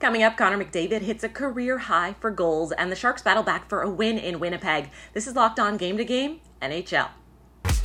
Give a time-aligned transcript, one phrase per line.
[0.00, 3.68] Coming up, Connor McDavid hits a career high for goals, and the Sharks battle back
[3.68, 4.88] for a win in Winnipeg.
[5.12, 7.10] This is Locked On Game to Game, NHL.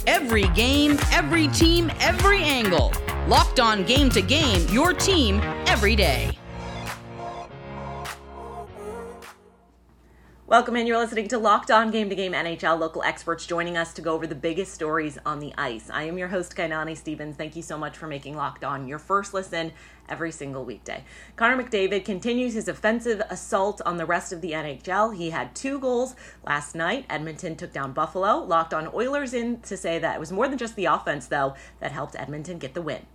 [0.07, 2.93] Every game, every team, every angle.
[3.27, 6.31] Locked On Game to Game, your team every day.
[10.47, 10.85] Welcome in.
[10.85, 12.77] You're listening to Locked On Game to Game NHL.
[12.77, 15.89] Local experts joining us to go over the biggest stories on the ice.
[15.89, 17.35] I am your host, Kainani Stevens.
[17.35, 19.71] Thank you so much for making Locked On your first listen
[20.07, 21.03] every single weekday.
[21.35, 25.17] Connor McDavid continues his offensive assault on the rest of the NHL.
[25.17, 26.15] He had two goals
[26.45, 27.07] last night.
[27.09, 28.37] Edmonton took down Buffalo.
[28.37, 31.55] Locked On Oilers in to say that it was more than just the offense, though,
[31.79, 33.07] that helped Edmonton get the win.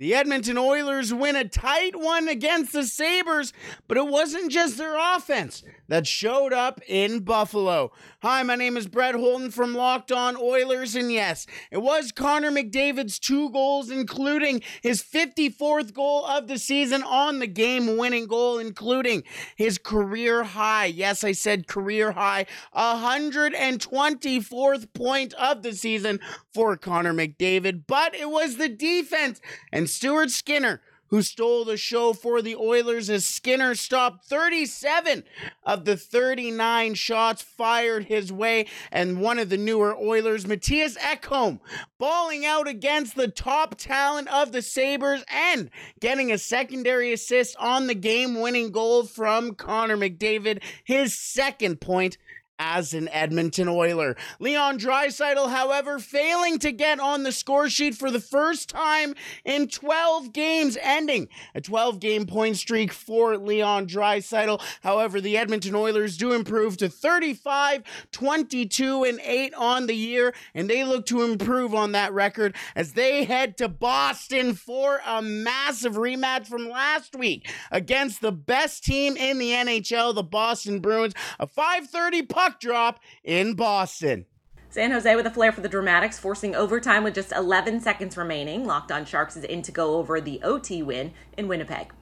[0.00, 3.52] The Edmonton Oilers win a tight one against the Sabres,
[3.86, 7.92] but it wasn't just their offense that showed up in Buffalo.
[8.20, 12.50] Hi, my name is Brett Holden from Locked On Oilers, and yes, it was Connor
[12.50, 18.58] McDavid's two goals, including his 54th goal of the season on the game winning goal,
[18.58, 19.22] including
[19.54, 20.86] his career high.
[20.86, 26.18] Yes, I said career high, 124th point of the season
[26.52, 29.40] for Connor McDavid, but it was the defense
[29.70, 30.80] and Stuart Skinner
[31.14, 35.22] who stole the show for the Oilers as Skinner stopped 37
[35.62, 38.66] of the 39 shots fired his way.
[38.90, 41.60] And one of the newer Oilers, Mattias Ekholm,
[41.98, 47.86] balling out against the top talent of the Sabres and getting a secondary assist on
[47.86, 52.18] the game winning goal from Connor McDavid, his second point
[52.58, 54.16] as an Edmonton Oiler.
[54.38, 59.68] Leon Draisaitl, however, failing to get on the score sheet for the first time in
[59.68, 64.60] 12 games, ending a 12 game point streak for Leon Draisaitl.
[64.82, 70.68] However, the Edmonton Oilers do improve to 35, 22, and 8 on the year, and
[70.68, 75.94] they look to improve on that record as they head to Boston for a massive
[75.94, 81.14] rematch from last week against the best team in the NHL, the Boston Bruins.
[81.38, 84.26] A 530 puck puck drop in Boston.
[84.68, 88.66] San Jose with a flair for the dramatics, forcing overtime with just 11 seconds remaining.
[88.66, 91.92] Locked on Sharks is in to go over the OT win in Winnipeg.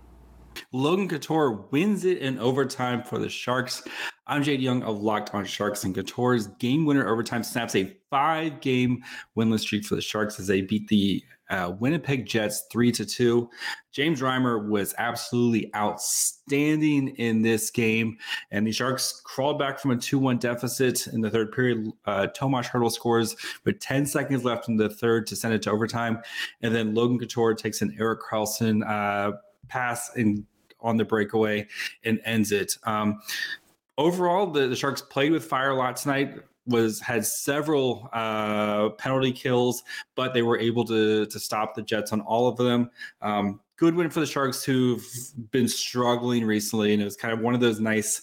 [0.73, 3.83] Logan Couture wins it in overtime for the Sharks.
[4.27, 8.61] I'm Jade Young of Locked On Sharks, and Couture's game winner overtime snaps a five
[8.61, 9.03] game
[9.37, 13.51] winless streak for the Sharks as they beat the uh, Winnipeg Jets three to two.
[13.93, 18.17] James Reimer was absolutely outstanding in this game,
[18.51, 21.93] and the Sharks crawled back from a two-one deficit in the third period.
[22.07, 23.37] Uh, Tomas Hertl scores
[23.67, 26.23] with 10 seconds left in the third to send it to overtime,
[26.63, 29.37] and then Logan Couture takes an Erik Karlsson uh,
[29.69, 30.47] pass and
[30.81, 31.69] on the breakaway
[32.03, 32.79] and ends it.
[32.85, 33.21] Um,
[33.99, 39.33] overall, the, the Sharks played with fire a lot tonight was had several uh, penalty
[39.33, 39.83] kills,
[40.15, 42.91] but they were able to to stop the Jets on all of them.
[43.21, 45.05] Um, good win for the Sharks, who've
[45.51, 48.23] been struggling recently, and it was kind of one of those nice.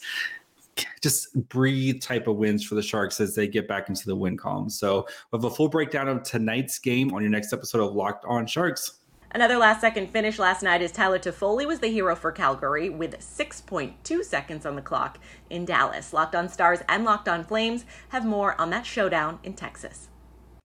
[1.01, 4.37] Just breathe type of wins for the Sharks as they get back into the win
[4.37, 4.69] column.
[4.69, 8.23] So, we have a full breakdown of tonight's game on your next episode of Locked
[8.25, 8.98] On Sharks.
[9.31, 13.19] Another last second finish last night is Tyler Toffoli was the hero for Calgary with
[13.19, 15.19] 6.2 seconds on the clock
[15.51, 16.13] in Dallas.
[16.13, 20.07] Locked on Stars and Locked on Flames have more on that showdown in Texas.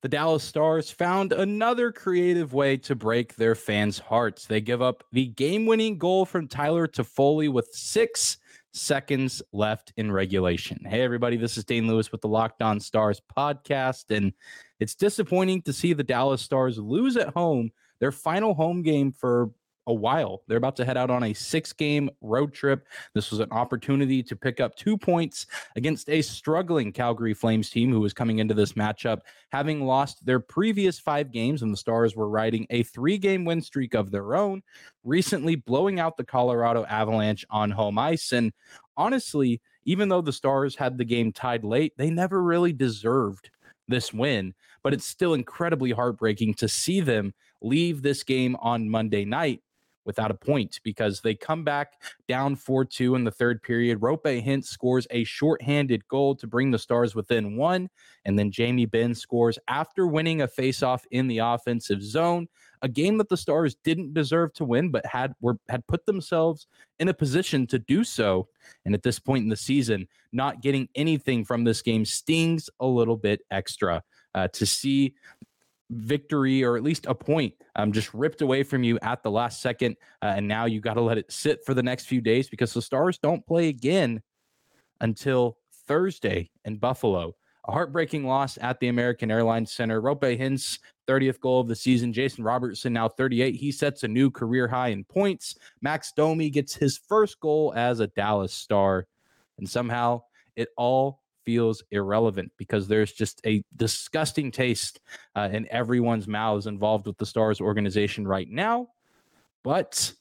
[0.00, 4.46] The Dallas Stars found another creative way to break their fans' hearts.
[4.46, 8.38] They give up the game winning goal from Tyler Toffoli with six
[8.72, 10.80] seconds left in regulation.
[10.86, 14.04] Hey, everybody, this is Dane Lewis with the Locked On Stars podcast.
[14.14, 14.32] And
[14.80, 17.70] it's disappointing to see the Dallas Stars lose at home
[18.04, 19.50] their final home game for
[19.86, 20.42] a while.
[20.46, 22.86] They're about to head out on a six game road trip.
[23.14, 27.90] This was an opportunity to pick up two points against a struggling Calgary Flames team
[27.90, 29.20] who was coming into this matchup
[29.52, 33.62] having lost their previous five games, and the Stars were riding a three game win
[33.62, 34.62] streak of their own,
[35.02, 38.32] recently blowing out the Colorado Avalanche on home ice.
[38.32, 38.52] And
[38.98, 43.48] honestly, even though the Stars had the game tied late, they never really deserved
[43.88, 47.32] this win, but it's still incredibly heartbreaking to see them
[47.64, 49.60] leave this game on Monday night
[50.04, 51.94] without a point because they come back
[52.28, 54.00] down 4 2 in the third period.
[54.00, 57.88] Roope Hintz scores a shorthanded goal to bring the Stars within one.
[58.24, 62.48] And then Jamie Benn scores after winning a faceoff in the offensive zone.
[62.82, 66.66] A game that the Stars didn't deserve to win, but had were had put themselves
[66.98, 68.48] in a position to do so.
[68.84, 72.86] And at this point in the season, not getting anything from this game stings a
[72.86, 74.02] little bit extra.
[74.34, 75.14] Uh, to see
[75.90, 79.60] victory or at least a point um, just ripped away from you at the last
[79.60, 79.96] second.
[80.22, 82.72] Uh, and now you got to let it sit for the next few days because
[82.72, 84.22] the Stars don't play again
[85.00, 87.34] until Thursday in Buffalo.
[87.66, 90.02] A heartbreaking loss at the American Airlines Center.
[90.02, 90.78] Roope Hintz,
[91.08, 92.12] 30th goal of the season.
[92.12, 93.54] Jason Robertson, now 38.
[93.54, 95.56] He sets a new career high in points.
[95.80, 99.06] Max Domi gets his first goal as a Dallas star.
[99.56, 100.22] And somehow
[100.56, 105.00] it all feels irrelevant because there's just a disgusting taste
[105.34, 108.88] uh, in everyone's mouths involved with the Stars organization right now.
[109.62, 110.12] But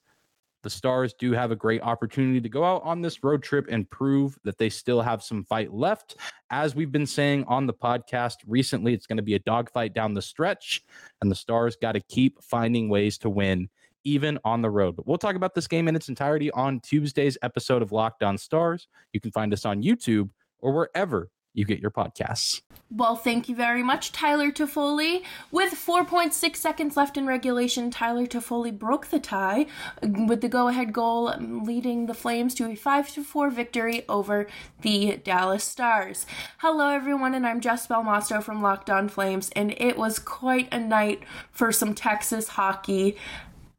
[0.64, 3.90] the Stars do have a great opportunity to go out on this road trip and
[3.90, 6.16] prove that they still have some fight left.
[6.50, 10.14] As we've been saying on the podcast recently, it's going to be a dogfight down
[10.14, 10.82] the stretch,
[11.22, 13.70] and the Stars got to keep finding ways to win.
[14.06, 14.98] Even on the road.
[14.98, 18.38] But we'll talk about this game in its entirety on Tuesday's episode of Locked On
[18.38, 18.90] Stars.
[19.14, 20.30] You can find us on YouTube
[20.64, 22.62] or wherever you get your podcasts.
[22.90, 25.24] Well, thank you very much, Tyler Toffoli.
[25.52, 29.68] With 4.6 seconds left in regulation, Tyler Toffoli broke the tie
[30.02, 34.48] with the go-ahead goal, leading the Flames to a 5-4 victory over
[34.82, 36.26] the Dallas Stars.
[36.60, 40.80] Hello, everyone, and I'm Jess Belmosto from Locked On Flames, and it was quite a
[40.80, 43.16] night for some Texas hockey.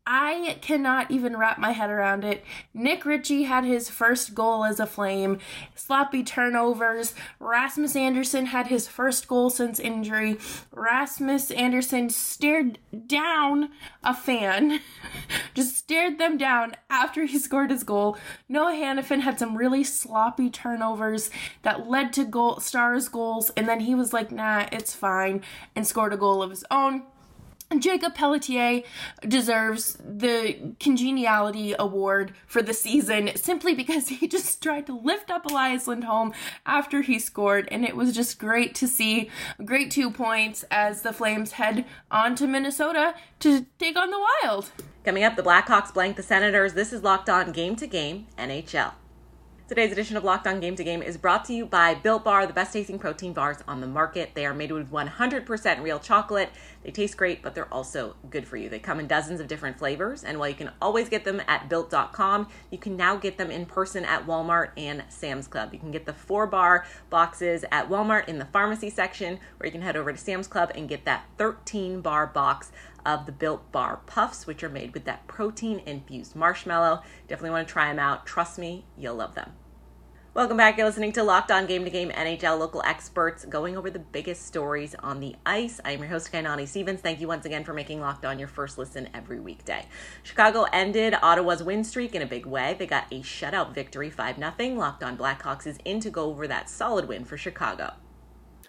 [0.06, 2.45] I cannot even wrap my head around it.
[2.75, 5.39] Nick Ritchie had his first goal as a flame,
[5.75, 7.15] sloppy turnovers.
[7.41, 10.37] Rasmus Andersson had his first goal since injury.
[10.73, 13.71] Rasmus Andersson stared down
[14.03, 14.81] a fan,
[15.55, 18.19] just stared them down after he scored his goal.
[18.47, 21.31] Noah Hanifin had some really sloppy turnovers
[21.62, 25.43] that led to goal stars goals, and then he was like, nah, it's fine,
[25.75, 27.05] and scored a goal of his own.
[27.78, 28.82] Jakob Pelletier
[29.26, 35.46] deserves the congeniality award for the season simply because he just tried to lift up
[35.46, 36.32] Elias Lindholm
[36.66, 39.31] after he scored, and it was just great to see
[39.64, 44.70] great two points as the Flames head on to Minnesota to take on the Wild.
[45.05, 46.75] Coming up, the Blackhawks blank the Senators.
[46.75, 48.93] This is Locked On Game to Game NHL.
[49.66, 52.46] Today's edition of Locked On Game to Game is brought to you by Built Bar,
[52.46, 54.32] the best tasting protein bars on the market.
[54.34, 56.50] They are made with 100% real chocolate.
[56.82, 58.69] They taste great, but they're also good for you.
[58.69, 61.70] They come in dozens of different flavors, and while you can always get them at
[61.70, 65.72] built.com, you can now get them in person at Walmart and Sam's Club.
[65.72, 69.72] You can get the four bar boxes at Walmart in the pharmacy section, or you
[69.72, 72.70] can head over to Sam's Club and get that 13 bar box
[73.05, 77.03] of the Built Bar Puffs, which are made with that protein infused marshmallow.
[77.29, 78.27] Definitely want to try them out.
[78.27, 79.53] Trust me, you'll love them.
[80.35, 80.77] Welcome back.
[80.77, 84.45] You're listening to Locked On Game to Game NHL local experts going over the biggest
[84.45, 85.81] stories on the ice.
[85.85, 87.01] I am your host, Kainani Stevens.
[87.01, 89.87] Thank you once again for making Locked On your first listen every weekday.
[90.25, 92.75] Chicago ended Ottawa's win streak in a big way.
[92.77, 94.75] They got a shutout victory, 5 0.
[94.75, 97.93] Locked On Blackhawks is in to go over that solid win for Chicago.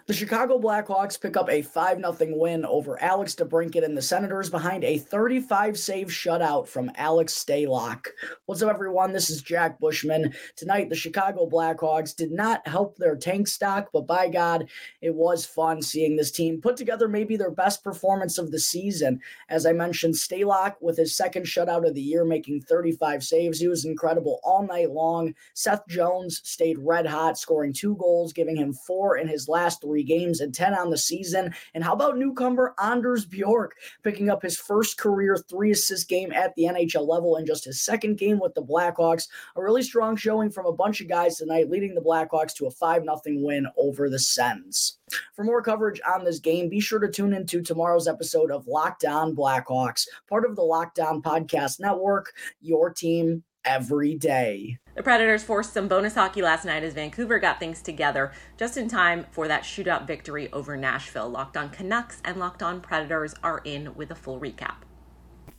[0.08, 4.52] The Chicago Blackhawks pick up a 5 0 win over Alex DeBrincat and the Senators
[4.52, 8.06] behind a 35 save shutout from Alex Stalock.
[8.46, 9.14] What's up, everyone?
[9.14, 10.32] This is Jack Bushman.
[10.56, 14.70] Tonight, the Chicago Blackhawks did not help their tank stock, but by God,
[15.02, 19.20] it was fun seeing this team put together maybe their best performance of the season.
[19.50, 23.60] As I mentioned, Stalock with his second shutout of the year, making 35 saves.
[23.60, 25.34] He was incredible all night long.
[25.56, 29.95] Seth Jones stayed red hot, scoring two goals, giving him four in his last three
[29.96, 31.54] three games and 10 on the season.
[31.74, 36.54] And how about newcomer Anders Bjork picking up his first career three assist game at
[36.56, 39.30] the NHL level in just his second game with the Blackhawks?
[39.56, 42.72] A really strong showing from a bunch of guys tonight, leading the Blackhawks to a
[42.72, 44.98] 5 0 win over the Sens.
[45.34, 49.06] For more coverage on this game, be sure to tune into tomorrow's episode of Locked
[49.06, 54.78] On Blackhawks, part of the Locked On Podcast Network, your team every day.
[54.96, 58.88] The Predators forced some bonus hockey last night as Vancouver got things together just in
[58.88, 61.30] time for that shootout victory over Nashville.
[61.30, 64.76] Locked on Canucks and Locked on Predators are in with a full recap.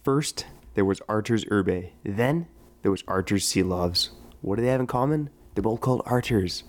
[0.04, 1.90] First, there was Arturs Irbe.
[2.04, 2.46] Then,
[2.82, 4.10] there was Arturs Silovs.
[4.40, 5.30] What do they have in common?
[5.54, 6.64] They're both called Arturs.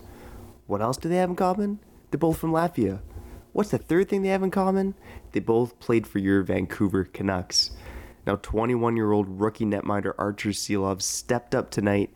[0.66, 1.78] What else do they have in common?
[2.10, 3.00] They're both from Latvia.
[3.52, 4.94] What's the third thing they have in common?
[5.32, 7.70] They both played for your Vancouver Canucks.
[8.28, 12.12] Now, 21 year old rookie netminder Arturs Silovs stepped up tonight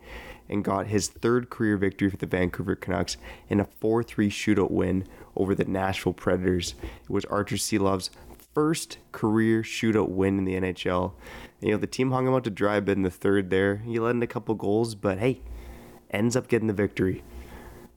[0.47, 3.17] and got his third career victory for the Vancouver Canucks
[3.49, 6.75] in a 4 3 shootout win over the Nashville Predators.
[7.01, 8.11] It was Arturs Silovs'
[8.53, 11.13] first career shootout win in the NHL.
[11.59, 13.49] And, you know, the team hung him out to dry a bit in the third
[13.49, 13.77] there.
[13.77, 15.41] He led in a couple goals, but hey,
[16.11, 17.23] ends up getting the victory.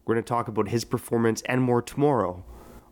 [0.06, 2.42] We're going to talk about his performance and more tomorrow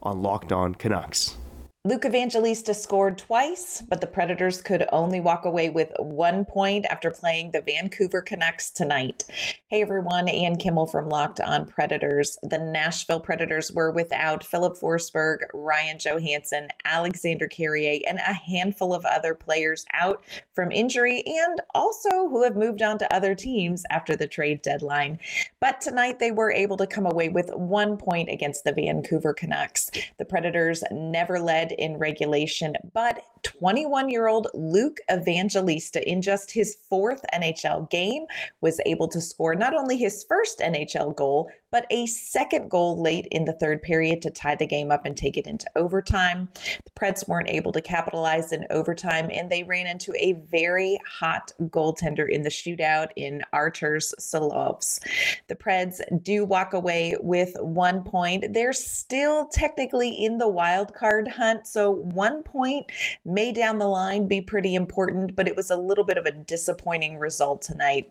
[0.02, 1.38] on Locked On Canucks.
[1.86, 7.10] Luke Evangelista scored twice, but the Predators could only walk away with one point after
[7.10, 9.24] playing the Vancouver Canucks tonight.
[9.68, 12.38] Hey everyone, Ann Kimmel from Locked on Predators.
[12.42, 19.04] The Nashville Predators were without Filip Forsberg, Ryan Johansen, Alexander Carrier, and a handful of
[19.04, 20.24] other players out
[20.54, 25.18] from injury and also who have moved on to other teams after the trade deadline.
[25.60, 29.90] But tonight they were able to come away with one point against the Vancouver Canucks.
[30.16, 36.78] The Predators never led in regulation, but 21 year old Luke Evangelista, in just his
[36.88, 38.24] fourth NHL game,
[38.60, 43.26] was able to score not only his first NHL goal, but a second goal late
[43.32, 46.48] in the third period to tie the game up and take it into overtime.
[46.84, 51.52] The Preds weren't able to capitalize in overtime, and they ran into a very hot
[51.62, 55.00] goaltender in the shootout in Arturs Silovs.
[55.48, 58.54] The Preds do walk away with one point.
[58.54, 62.90] They're still technically in the wild card hunt, so one point
[63.24, 66.32] may down the line be pretty important, but it was a little bit of a
[66.32, 68.10] disappointing result tonight.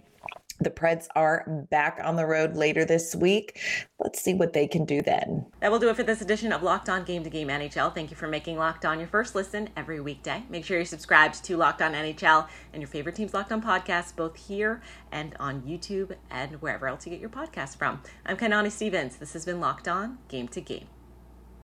[0.59, 3.59] The Preds are back on the road later this week.
[3.99, 5.45] Let's see what they can do then.
[5.59, 7.93] That will do it for this edition of Locked On Game to Game NHL.
[7.93, 10.43] Thank you for making Locked On your first listen every weekday.
[10.49, 14.15] Make sure you're subscribed to Locked On NHL and your favorite team's Locked On podcast,
[14.15, 14.81] both here
[15.11, 18.01] and on YouTube and wherever else you get your podcast from.
[18.25, 19.17] I'm Kainani Stevens.
[19.17, 20.87] This has been Locked On Game to Game.